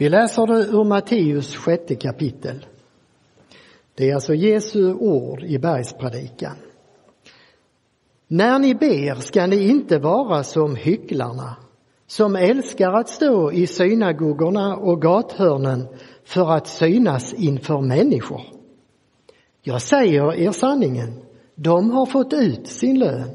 [0.00, 2.66] Vi läser det ur Matteus sjätte kapitel.
[3.94, 6.56] Det är alltså Jesu ord i bergspredikan.
[8.28, 11.56] När ni ber ska ni inte vara som hycklarna
[12.06, 15.88] som älskar att stå i synagogorna och gathörnen
[16.24, 18.42] för att synas inför människor.
[19.62, 21.22] Jag säger er sanningen,
[21.54, 23.30] de har fått ut sin lön.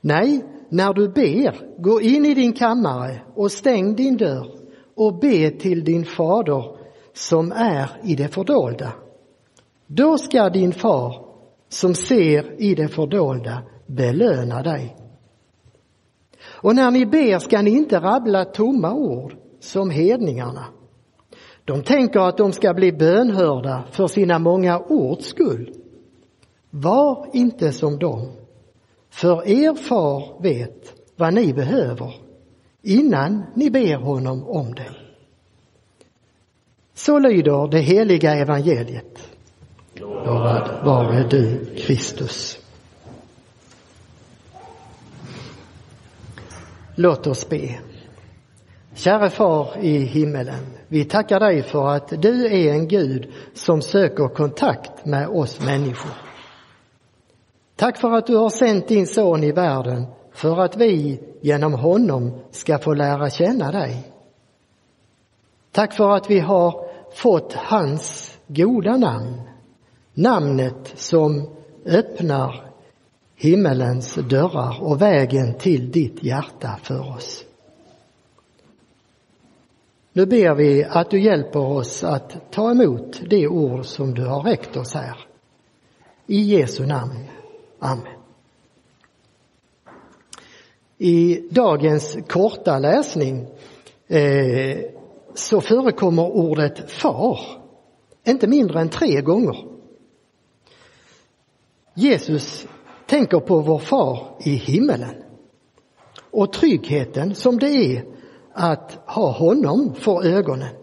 [0.00, 4.57] Nej, när du ber, gå in i din kammare och stäng din dörr
[4.98, 6.76] och be till din fader
[7.12, 8.92] som är i det fördolda.
[9.86, 11.24] Då ska din far
[11.68, 14.96] som ser i det fördolda belöna dig.
[16.46, 20.64] Och när ni ber ska ni inte rabbla tomma ord som hedningarna.
[21.64, 25.74] De tänker att de ska bli bönhörda för sina många ords skull.
[26.70, 28.28] Var inte som dem,
[29.10, 32.27] för er far vet vad ni behöver
[32.82, 34.90] innan ni ber honom om det.
[36.94, 39.28] Så lyder det heliga evangeliet.
[39.94, 42.58] Lovad vare du, Kristus.
[46.94, 47.78] Låt oss be.
[48.94, 54.28] Käre Far i himmelen, vi tackar dig för att du är en Gud som söker
[54.28, 56.12] kontakt med oss människor.
[57.76, 60.06] Tack för att du har sänt din son i världen
[60.38, 64.12] för att vi genom honom ska få lära känna dig.
[65.72, 69.40] Tack för att vi har fått hans goda namn,
[70.14, 71.48] namnet som
[71.86, 72.70] öppnar
[73.36, 77.44] himmelens dörrar och vägen till ditt hjärta för oss.
[80.12, 84.42] Nu ber vi att du hjälper oss att ta emot det ord som du har
[84.42, 85.26] räckt oss här.
[86.26, 87.24] I Jesu namn.
[87.78, 88.17] Amen.
[90.98, 93.46] I dagens korta läsning
[94.06, 94.78] eh,
[95.34, 97.40] så förekommer ordet far
[98.26, 99.64] inte mindre än tre gånger.
[101.94, 102.66] Jesus
[103.06, 105.14] tänker på vår far i himmelen
[106.30, 108.04] och tryggheten som det är
[108.52, 110.74] att ha honom för ögonen.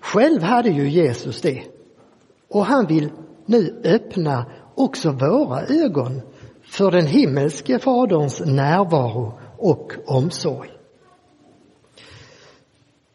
[0.00, 1.62] Själv hade ju Jesus det
[2.48, 3.10] och han vill
[3.46, 6.20] nu öppna också våra ögon
[6.72, 10.70] för den himmelske Faderns närvaro och omsorg.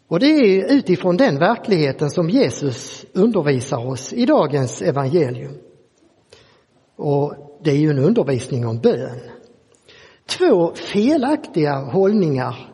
[0.07, 5.57] Och det är utifrån den verkligheten som Jesus undervisar oss i dagens evangelium.
[6.95, 9.19] Och det är ju en undervisning om bön.
[10.25, 12.74] Två felaktiga hållningar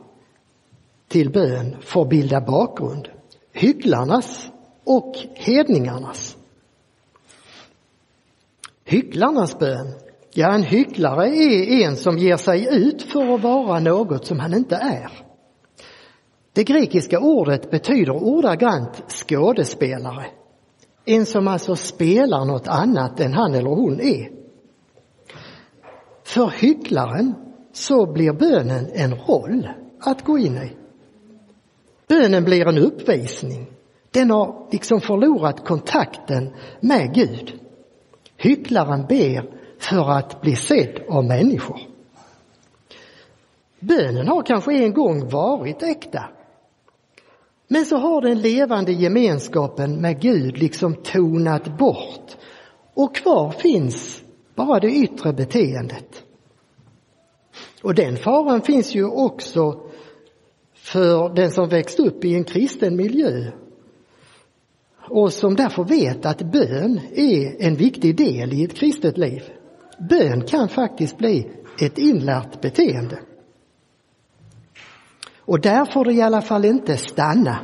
[1.08, 3.10] till bön får bilda bakgrund.
[3.52, 4.52] Hycklarnas
[4.84, 6.38] och hedningarnas.
[8.86, 10.03] Hycklarnas bön.
[10.36, 14.54] Ja, en hycklare är en som ger sig ut för att vara något som han
[14.54, 15.12] inte är.
[16.54, 20.26] Det grekiska ordet betyder ordagrant skådespelare.
[21.06, 24.30] En som alltså spelar något annat än han eller hon är.
[26.24, 27.34] För hycklaren
[27.72, 29.70] så blir bönen en roll
[30.00, 30.72] att gå in i.
[32.08, 33.68] Bönen blir en uppvisning.
[34.12, 37.60] Den har liksom förlorat kontakten med Gud.
[38.38, 39.53] Hycklaren ber
[39.84, 41.80] för att bli sedd av människor.
[43.80, 46.30] Bönen har kanske en gång varit äkta.
[47.68, 52.38] Men så har den levande gemenskapen med Gud liksom tonat bort
[52.94, 54.24] och kvar finns
[54.56, 56.24] bara det yttre beteendet.
[57.84, 59.82] Och den faran finns ju också
[60.74, 63.52] för den som växt upp i en kristen miljö
[65.10, 69.44] och som därför vet att bön är en viktig del i ett kristet liv.
[70.10, 73.20] Bön kan faktiskt bli ett inlärt beteende.
[75.38, 77.60] Och där får det i alla fall inte stanna.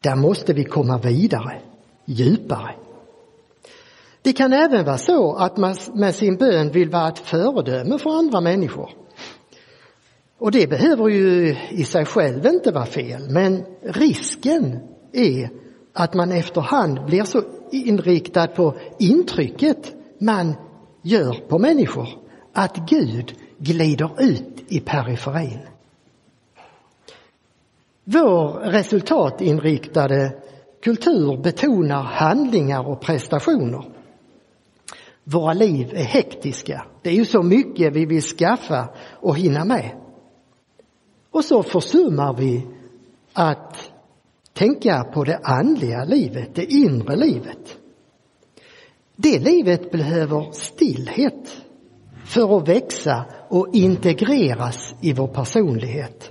[0.00, 1.60] Där måste vi komma vidare,
[2.04, 2.74] djupare.
[4.22, 8.18] Det kan även vara så att man med sin bön vill vara ett föredöme för
[8.18, 8.90] andra människor.
[10.38, 14.78] Och det behöver ju i sig själv inte vara fel, men risken
[15.12, 15.50] är
[15.92, 20.54] att man efterhand blir så inriktad på intrycket man
[21.02, 22.08] gör på människor
[22.52, 25.58] att Gud glider ut i periferin.
[28.04, 30.32] Vår resultatinriktade
[30.82, 33.84] kultur betonar handlingar och prestationer.
[35.24, 36.86] Våra liv är hektiska.
[37.02, 38.88] Det är ju så mycket vi vill skaffa
[39.20, 39.90] och hinna med.
[41.30, 42.66] Och så försummar vi
[43.32, 43.92] att
[44.52, 47.78] tänka på det andliga livet, det inre livet.
[49.20, 51.62] Det livet behöver stillhet
[52.24, 56.30] för att växa och integreras i vår personlighet.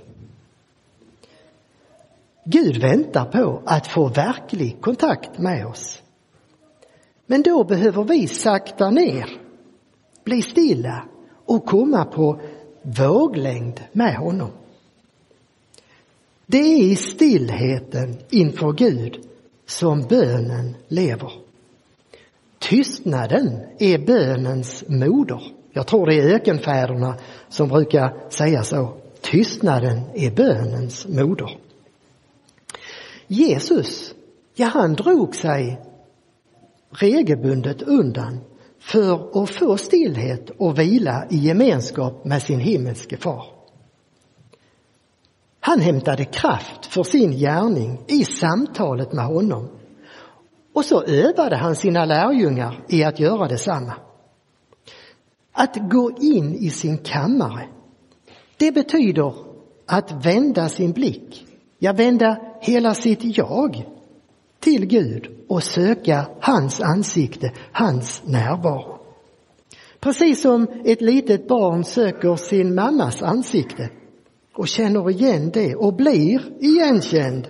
[2.44, 6.02] Gud väntar på att få verklig kontakt med oss.
[7.26, 9.30] Men då behöver vi sakta ner,
[10.24, 11.04] bli stilla
[11.44, 12.40] och komma på
[12.82, 14.50] våglängd med honom.
[16.46, 19.24] Det är i stillheten inför Gud
[19.66, 21.47] som bönen lever.
[22.58, 25.42] Tystnaden är bönens moder.
[25.72, 27.16] Jag tror det är ökenfäderna
[27.48, 28.94] som brukar säga så.
[29.20, 31.58] Tystnaden är bönens moder.
[33.26, 34.14] Jesus,
[34.54, 35.80] ja han drog sig
[36.90, 38.40] regelbundet undan
[38.78, 43.46] för att få stillhet och vila i gemenskap med sin himmelske far.
[45.60, 49.68] Han hämtade kraft för sin gärning i samtalet med honom
[50.78, 53.94] och så övade han sina lärjungar i att göra detsamma.
[55.52, 57.68] Att gå in i sin kammare,
[58.56, 59.34] det betyder
[59.86, 61.46] att vända sin blick,
[61.78, 63.84] ja vända hela sitt jag
[64.60, 68.98] till Gud och söka hans ansikte, hans närvaro.
[70.00, 73.90] Precis som ett litet barn söker sin mammas ansikte
[74.54, 77.48] och känner igen det och blir igenkänd.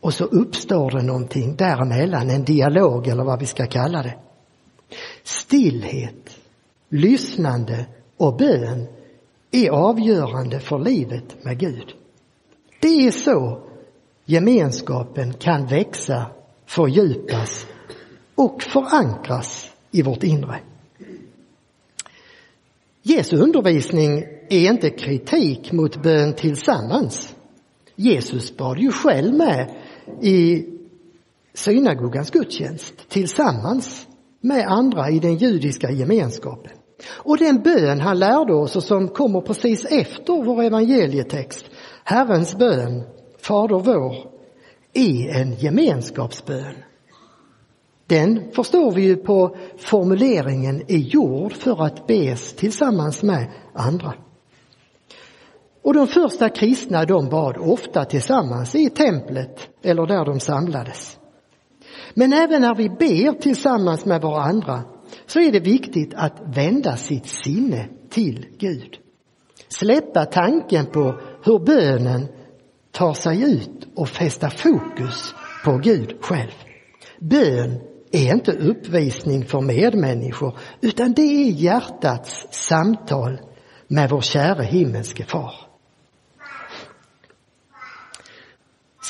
[0.00, 4.14] Och så uppstår det någonting däremellan, en dialog eller vad vi ska kalla det.
[5.22, 6.36] Stillhet,
[6.88, 7.86] lyssnande
[8.16, 8.86] och bön
[9.50, 11.94] är avgörande för livet med Gud.
[12.80, 13.62] Det är så
[14.24, 16.26] gemenskapen kan växa,
[16.66, 17.66] fördjupas
[18.34, 20.60] och förankras i vårt inre.
[23.02, 27.34] Jesu undervisning är inte kritik mot bön tillsammans.
[27.96, 29.74] Jesus bad ju själv med
[30.20, 30.66] i
[31.54, 34.06] synagogans gudstjänst tillsammans
[34.40, 36.72] med andra i den judiska gemenskapen.
[37.06, 41.64] Och den bön han lärde oss och som kommer precis efter vår evangelietext,
[42.04, 43.02] Herrens bön,
[43.38, 44.14] Fader vår,
[44.92, 46.74] är en gemenskapsbön.
[48.06, 54.14] Den förstår vi ju på formuleringen är gjord för att bes tillsammans med andra.
[55.82, 61.18] Och de första kristna de bad ofta tillsammans i templet eller där de samlades.
[62.14, 64.82] Men även när vi ber tillsammans med varandra
[65.26, 68.98] så är det viktigt att vända sitt sinne till Gud.
[69.68, 72.28] Släppa tanken på hur bönen
[72.92, 75.34] tar sig ut och fästa fokus
[75.64, 76.50] på Gud själv.
[77.20, 77.80] Bön
[78.12, 83.40] är inte uppvisning för medmänniskor utan det är hjärtats samtal
[83.88, 85.69] med vår käre himmelske far.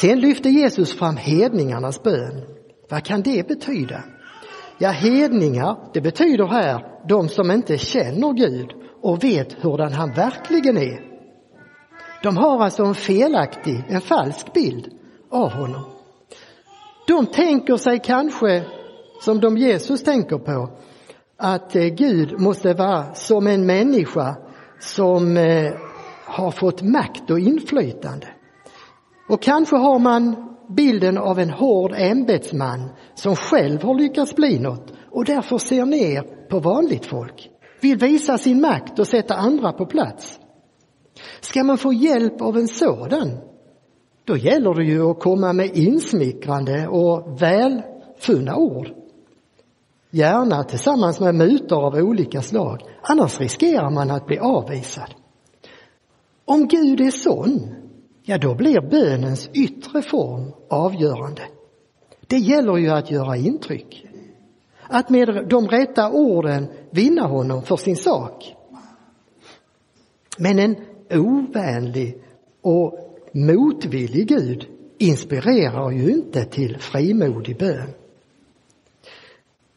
[0.00, 2.44] Sen lyfte Jesus fram hedningarnas bön.
[2.88, 4.02] Vad kan det betyda?
[4.79, 10.76] Ja, hedningar, det betyder här de som inte känner Gud och vet hurdan han verkligen
[10.76, 11.00] är.
[12.23, 14.88] De har alltså en felaktig, en falsk bild
[15.31, 15.85] av honom.
[17.07, 18.64] De tänker sig kanske,
[19.21, 20.71] som de Jesus tänker på,
[21.37, 24.37] att eh, Gud måste vara som en människa
[24.78, 25.73] som eh,
[26.25, 28.26] har fått makt och inflytande.
[29.30, 30.37] Och kanske har man
[30.68, 36.49] bilden av en hård ämbetsman som själv har lyckats bli något och därför ser ner
[36.49, 40.40] på vanligt folk, vill visa sin makt och sätta andra på plats.
[41.40, 43.30] Ska man få hjälp av en sådan,
[44.25, 48.88] då gäller det ju att komma med insmickrande och välfunna ord.
[50.10, 55.14] Gärna tillsammans med mutor av olika slag, annars riskerar man att bli avvisad.
[56.44, 57.79] Om Gud är sån,
[58.30, 61.42] ja då blir bönens yttre form avgörande.
[62.26, 64.06] Det gäller ju att göra intryck.
[64.82, 68.54] Att med de rätta orden vinna honom för sin sak.
[70.38, 70.76] Men en
[71.10, 72.22] ovänlig
[72.62, 72.99] och
[73.32, 74.66] motvillig Gud
[74.99, 77.90] inspirerar ju inte till frimodig bön.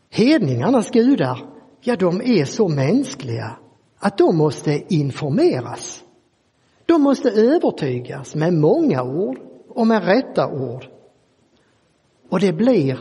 [0.09, 1.39] Hedningarnas gudar,
[1.81, 3.57] ja de är så mänskliga
[3.99, 6.03] att de måste informeras.
[6.85, 10.85] De måste övertygas med många ord och med rätta ord.
[12.29, 12.99] Och det blir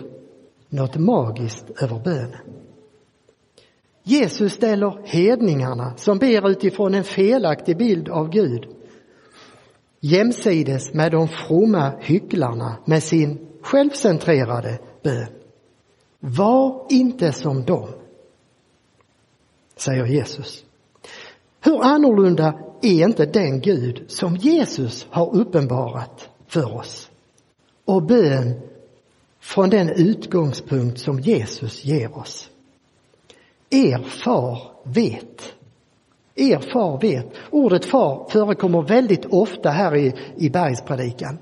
[0.69, 2.41] något magiskt över bönen.
[4.03, 8.67] Jesus ställer hedningarna som ber utifrån en felaktig bild av Gud
[10.03, 15.27] jämsides med de fromma hycklarna med sin självcentrerade bön.
[16.21, 17.89] Var inte som dem,
[19.77, 20.65] säger Jesus.
[21.65, 27.11] Hur annorlunda är inte den Gud som Jesus har uppenbarat för oss?
[27.85, 28.61] Och bön
[29.41, 32.51] från den utgångspunkt som Jesus ger oss.
[33.71, 35.55] Er far vet.
[36.35, 37.27] Er far vet.
[37.51, 41.39] Ordet far förekommer väldigt ofta här i, i bergspredikan.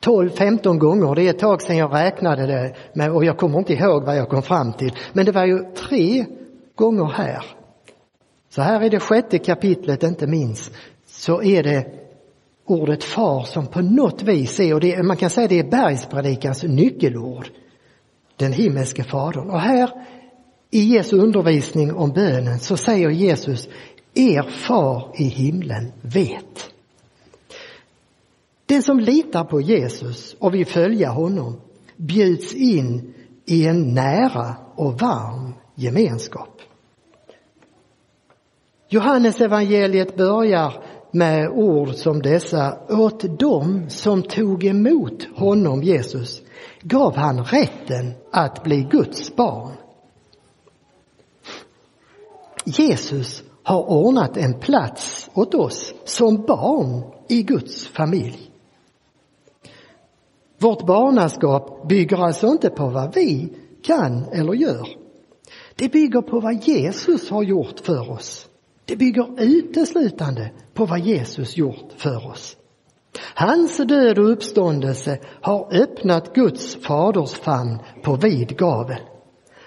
[0.00, 4.04] 12-15 gånger, det är ett tag sedan jag räknade det och jag kommer inte ihåg
[4.04, 4.92] vad jag kom fram till.
[5.12, 6.24] Men det var ju tre
[6.74, 7.44] gånger här.
[8.54, 10.72] Så här i det sjätte kapitlet, inte minst,
[11.06, 11.86] så är det
[12.64, 16.62] ordet far som på något vis är, och det, man kan säga det är bergspredikans
[16.62, 17.48] nyckelord,
[18.36, 19.50] den himmelske fadern.
[19.50, 19.90] Och här
[20.70, 23.68] i Jesu undervisning om bönen så säger Jesus,
[24.14, 26.70] er far i himlen vet.
[28.66, 31.60] Den som litar på Jesus och vill följa honom
[31.96, 33.14] bjuds in
[33.46, 36.60] i en nära och varm gemenskap.
[38.88, 42.78] Johannes evangeliet börjar med ord som dessa.
[42.88, 46.42] Åt dem som tog emot honom, Jesus,
[46.82, 49.72] gav han rätten att bli Guds barn.
[52.64, 58.50] Jesus har ordnat en plats åt oss som barn i Guds familj.
[60.58, 64.88] Vårt barnaskap bygger alltså inte på vad vi kan eller gör.
[65.74, 68.48] Det bygger på vad Jesus har gjort för oss.
[68.84, 72.56] Det bygger uteslutande på vad Jesus gjort för oss.
[73.34, 79.00] Hans död och uppståndelse har öppnat Guds faders famn på vid gavel.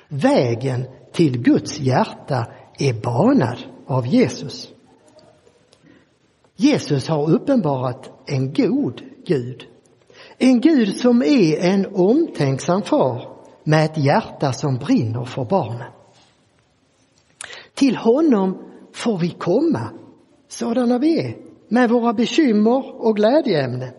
[0.07, 2.45] Vägen till Guds hjärta
[2.79, 3.57] är banad
[3.87, 4.69] av Jesus.
[6.55, 9.63] Jesus har uppenbarat en god Gud.
[10.37, 15.91] En Gud som är en omtänksam far med ett hjärta som brinner för barnen.
[17.73, 18.57] Till honom
[18.97, 19.89] får vi komma
[20.47, 21.35] sådana vi är
[21.67, 23.93] med våra bekymmer och glädjeämnen.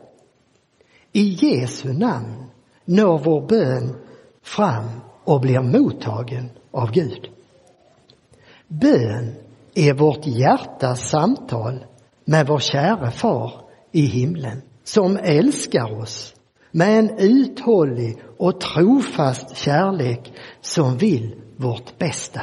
[1.12, 2.45] I Jesu namn
[2.85, 3.97] når vår bön
[4.43, 4.88] fram
[5.25, 7.31] och blir mottagen av Gud.
[8.69, 9.35] Bön
[9.75, 11.85] är vårt hjärtas samtal
[12.25, 13.52] med vår käre far
[13.93, 16.35] i himlen som älskar oss
[16.71, 22.40] med en uthållig och trofast kärlek som vill vårt bästa.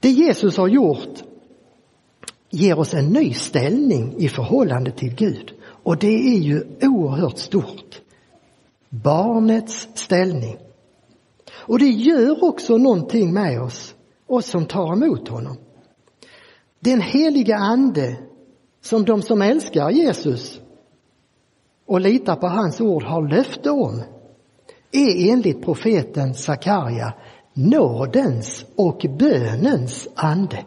[0.00, 1.22] Det Jesus har gjort
[2.50, 8.00] ger oss en ny ställning i förhållande till Gud och det är ju oerhört stort.
[8.88, 10.56] Barnets ställning.
[11.52, 13.94] Och det gör också någonting med oss,
[14.26, 15.56] oss som tar emot honom.
[16.80, 18.16] Den heliga ande
[18.80, 20.60] som de som älskar Jesus
[21.86, 24.02] och litar på hans ord har löfte om
[24.92, 27.14] är enligt profeten Sakarja
[27.58, 30.64] nådens och bönens ande.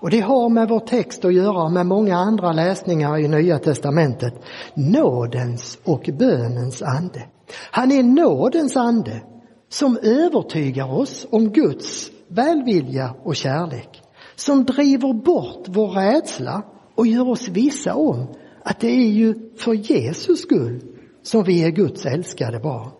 [0.00, 3.58] Och det har med vår text att göra och med många andra läsningar i Nya
[3.58, 4.34] testamentet.
[4.74, 7.22] Nådens och bönens ande.
[7.70, 9.22] Han är nådens ande
[9.68, 14.02] som övertygar oss om Guds välvilja och kärlek.
[14.36, 16.62] Som driver bort vår rädsla
[16.94, 18.26] och gör oss vissa om
[18.64, 20.80] att det är ju för Jesus skull
[21.22, 22.90] som vi är Guds älskade barn.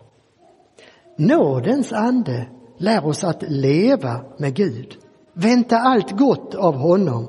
[1.17, 4.97] Nådens ande lär oss att leva med Gud,
[5.33, 7.27] vänta allt gott av honom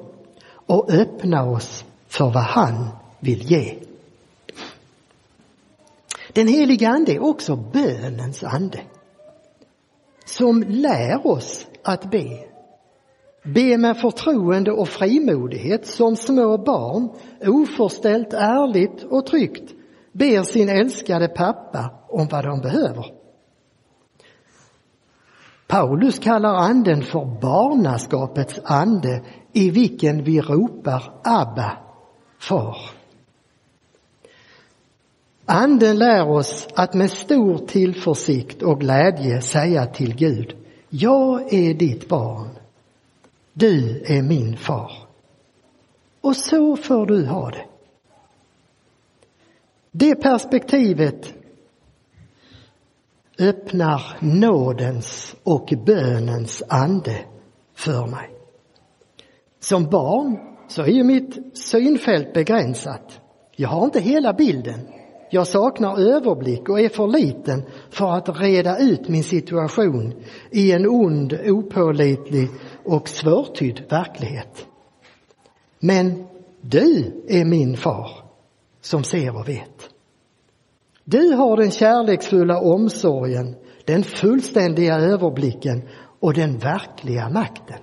[0.67, 2.89] och öppna oss för vad han
[3.21, 3.79] vill ge.
[6.33, 8.81] Den heliga ande är också bönens ande
[10.25, 12.39] som lär oss att be.
[13.45, 17.09] Be med förtroende och frimodighet som små barn
[17.47, 19.75] oförställt, ärligt och tryggt
[20.13, 23.16] ber sin älskade pappa om vad de behöver.
[25.67, 31.79] Paulus kallar anden för barnaskapets ande i vilken vi ropar Abba,
[32.39, 32.77] far.
[35.45, 40.57] Anden lär oss att med stor tillförsikt och glädje säga till Gud,
[40.89, 42.49] jag är ditt barn,
[43.53, 44.93] du är min far.
[46.21, 47.65] Och så får du ha det.
[49.91, 51.35] Det perspektivet
[53.39, 57.25] öppnar nådens och bönens ande
[57.75, 58.31] för mig.
[59.61, 60.39] Som barn
[60.69, 63.21] så är ju mitt synfält begränsat.
[63.57, 64.81] Jag har inte hela bilden.
[65.31, 70.15] Jag saknar överblick och är för liten för att reda ut min situation
[70.51, 72.49] i en ond, opålitlig
[72.85, 74.67] och svårtydd verklighet.
[75.81, 76.27] Men
[76.61, 78.11] du är min far
[78.81, 79.96] som ser och vet.
[81.09, 85.89] Du har den kärleksfulla omsorgen, den fullständiga överblicken
[86.21, 87.79] och den verkliga makten.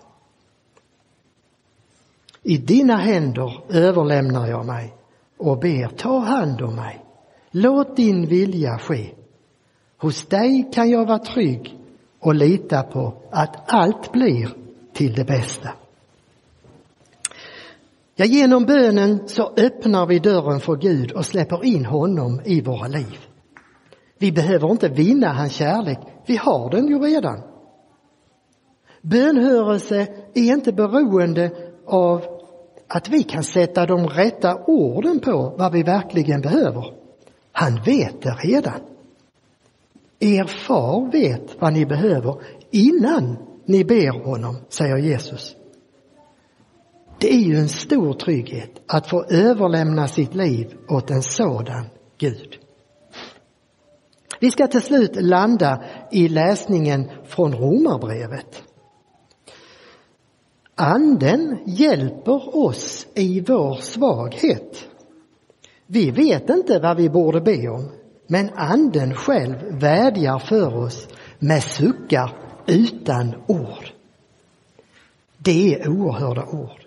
[2.42, 4.94] I dina händer överlämnar jag mig
[5.38, 7.06] och ber, ta hand om mig.
[7.52, 9.14] Låt din vilja ske.
[9.98, 11.78] Hos dig kan jag vara trygg
[12.20, 14.50] och lita på att allt blir
[14.94, 15.70] till det bästa.
[18.16, 22.88] Ja, genom bönen så öppnar vi dörren för Gud och släpper in honom i våra
[22.88, 23.18] liv.
[24.18, 27.42] Vi behöver inte vinna hans kärlek, vi har den ju redan.
[29.02, 31.52] Bönhörelse är inte beroende
[31.86, 32.22] av
[32.88, 36.94] att vi kan sätta de rätta orden på vad vi verkligen behöver.
[37.52, 38.82] Han vet det redan.
[40.20, 42.36] Er far vet vad ni behöver
[42.72, 45.56] innan ni ber honom, säger Jesus.
[47.24, 51.86] Det är ju en stor trygghet att få överlämna sitt liv åt en sådan
[52.18, 52.60] Gud.
[54.40, 58.64] Vi ska till slut landa i läsningen från Romarbrevet.
[60.76, 64.88] Anden hjälper oss i vår svaghet.
[65.86, 67.92] Vi vet inte vad vi borde be om,
[68.28, 71.08] men anden själv vädjar för oss
[71.40, 72.36] med suckar
[72.68, 73.92] utan ord.
[75.38, 76.83] Det är oerhörda ord.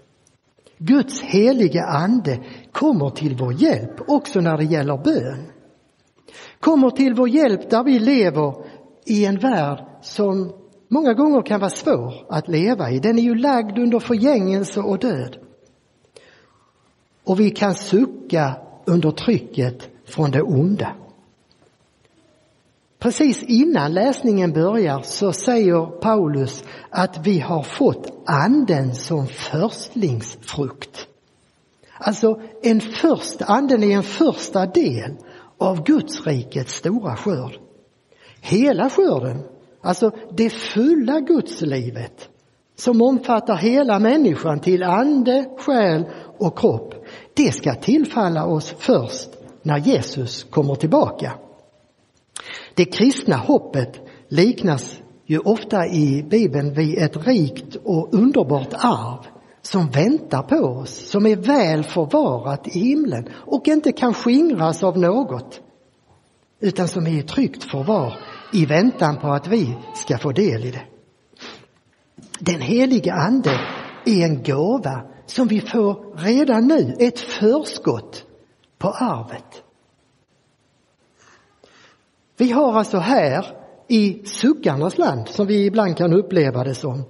[0.79, 2.39] Guds helige ande
[2.73, 5.53] kommer till vår hjälp också när det gäller bön.
[6.61, 8.55] Kommer till vår hjälp där vi lever
[9.07, 10.53] i en värld som
[10.89, 12.99] många gånger kan vara svår att leva i.
[12.99, 15.37] Den är ju lagd under förgängelse och död.
[17.25, 21.06] Och vi kan sucka under trycket från det onda.
[23.07, 31.07] Precis innan läsningen börjar så säger Paulus att vi har fått anden som förstlingsfrukt.
[31.99, 35.17] Alltså en först, anden är en första del
[35.59, 37.59] av Guds rikets stora skörd.
[38.41, 39.43] Hela skörden,
[39.81, 42.29] alltså det fulla gudslivet
[42.77, 46.05] som omfattar hela människan till ande, själ
[46.39, 46.95] och kropp,
[47.35, 49.29] det ska tillfalla oss först
[49.63, 51.33] när Jesus kommer tillbaka.
[52.77, 59.27] Det kristna hoppet liknas ju ofta i Bibeln vid ett rikt och underbart arv
[59.63, 64.99] som väntar på oss, som är väl förvarat i himlen och inte kan skingras av
[64.99, 65.61] något
[66.61, 68.19] utan som är i tryggt förvar
[68.53, 70.85] i väntan på att vi ska få del i det.
[72.39, 73.61] Den helige Ande
[74.05, 78.25] är en gåva som vi får redan nu, ett förskott
[78.79, 79.66] på arvet.
[82.37, 83.47] Vi har alltså här
[83.89, 87.03] i suckarnas land, som vi ibland kan uppleva det som,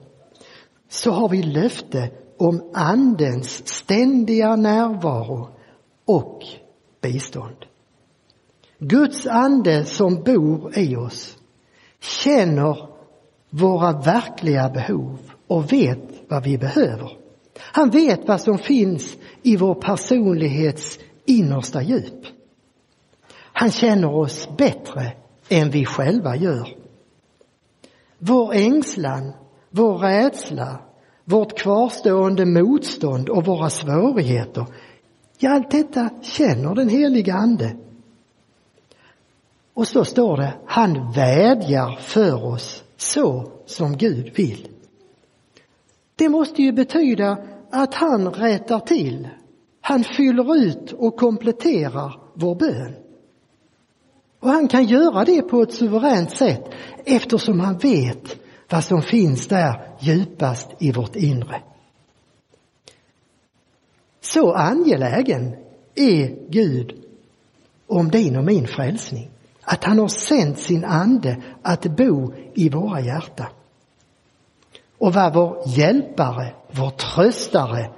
[0.88, 5.48] så har vi löfte om Andens ständiga närvaro
[6.04, 6.42] och
[7.02, 7.56] bistånd.
[8.78, 11.36] Guds ande som bor i oss
[12.00, 12.88] känner
[13.50, 17.10] våra verkliga behov och vet vad vi behöver.
[17.58, 22.35] Han vet vad som finns i vår personlighets innersta djup.
[23.58, 25.12] Han känner oss bättre
[25.48, 26.76] än vi själva gör.
[28.18, 29.32] Vår ängslan,
[29.70, 30.78] vår rädsla,
[31.24, 34.66] vårt kvarstående motstånd och våra svårigheter,
[35.38, 37.76] ja, allt detta känner den heliga Ande.
[39.74, 44.68] Och så står det, han vädjar för oss så som Gud vill.
[46.16, 47.38] Det måste ju betyda
[47.70, 49.28] att han rättar till,
[49.80, 53.05] han fyller ut och kompletterar vår bön.
[54.40, 56.64] Och han kan göra det på ett suveränt sätt
[57.04, 58.36] eftersom han vet
[58.70, 61.62] vad som finns där djupast i vårt inre.
[64.20, 65.56] Så angelägen
[65.94, 66.92] är Gud
[67.86, 69.30] om din och min frälsning
[69.62, 73.46] att han har sänt sin ande att bo i våra hjärtan
[74.98, 77.90] och vara vår hjälpare, vår tröstare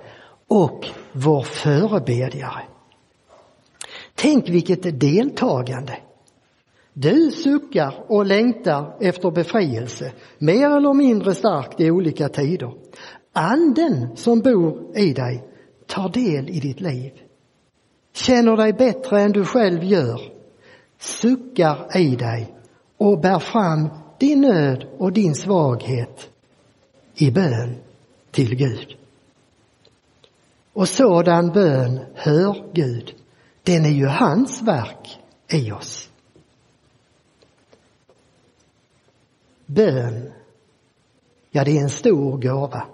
[0.49, 2.63] och vår förebedjare.
[4.15, 5.99] Tänk vilket deltagande!
[7.01, 12.73] Du suckar och längtar efter befrielse, mer eller mindre starkt i olika tider.
[13.33, 15.45] Anden som bor i dig
[15.87, 17.13] tar del i ditt liv.
[18.13, 20.21] Känner dig bättre än du själv gör,
[20.99, 22.55] suckar i dig
[22.97, 26.31] och bär fram din nöd och din svaghet
[27.15, 27.75] i bön
[28.31, 28.97] till Gud.
[30.73, 33.15] Och sådan bön hör Gud.
[33.63, 35.19] Den är ju hans verk
[35.53, 36.09] i oss.
[39.71, 40.33] Bön,
[41.51, 42.87] ja det är en stor gåva.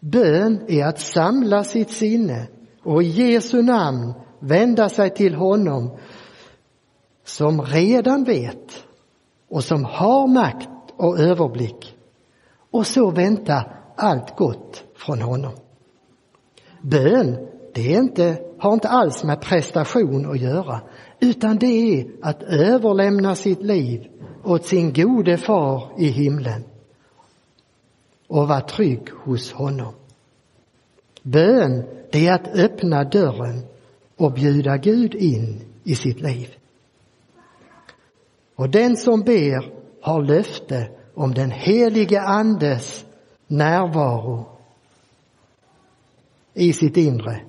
[0.00, 2.46] Bön är att samla sitt sinne
[2.82, 5.90] och i Jesu namn vända sig till honom
[7.24, 8.84] som redan vet
[9.48, 11.96] och som har makt och överblick
[12.70, 13.64] och så vänta
[13.96, 15.52] allt gott från honom.
[16.82, 20.80] Bön, det är inte, har inte alls med prestation att göra
[21.20, 24.10] utan det är att överlämna sitt liv
[24.44, 26.64] åt sin gode far i himlen
[28.26, 29.94] och var trygg hos honom.
[31.22, 33.66] Bön, det är att öppna dörren
[34.16, 36.54] och bjuda Gud in i sitt liv.
[38.54, 43.04] Och den som ber har löfte om den helige Andes
[43.46, 44.46] närvaro
[46.54, 47.40] i sitt inre.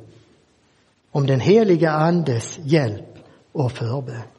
[1.12, 3.18] Om den heliga Andes hjälp
[3.52, 4.35] och förbön.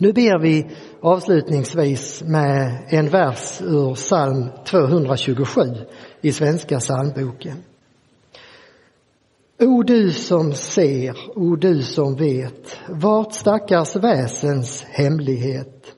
[0.00, 0.66] Nu ber vi
[1.00, 5.60] avslutningsvis med en vers ur psalm 227
[6.20, 7.56] i Svenska psalmboken.
[9.60, 15.94] O du som ser, o du som vet vart stackars väsens hemlighet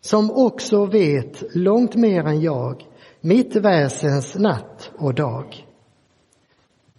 [0.00, 2.86] som också vet långt mer än jag
[3.20, 5.66] mitt väsens natt och dag.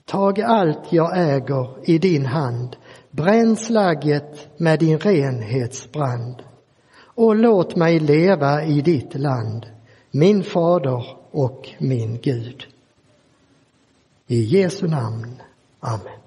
[0.06, 2.76] Tag allt jag äger i din hand,
[3.15, 6.43] bränn slagget med din renhetsbrand
[7.15, 9.65] och låt mig leva i ditt land,
[10.12, 12.63] min fader och min Gud.
[14.28, 15.41] I Jesu namn.
[15.80, 16.23] Amen.